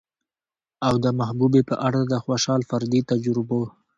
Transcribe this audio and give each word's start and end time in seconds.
او 0.87 0.93
د 1.03 1.05
محبوبې 1.19 1.61
په 1.69 1.75
اړه 1.87 2.01
د 2.11 2.13
خوشال 2.23 2.61
فردي 2.69 3.01
تجربو 3.11 3.61